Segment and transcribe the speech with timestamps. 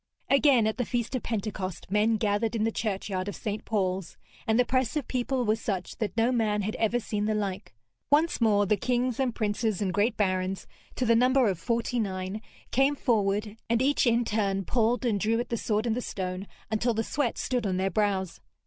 [0.31, 3.63] Again at the feast of Pentecost men gathered in the churchyard of St.
[3.65, 7.35] Paul's, and the press of people was such that no man had ever seen the
[7.35, 7.75] like.
[8.09, 12.41] Once more the kings and princes and great barons, to the number of forty nine,
[12.71, 16.47] came forward, and each in turn pulled and drew at the sword in the stone
[16.71, 18.41] until the sweat stood on their brows.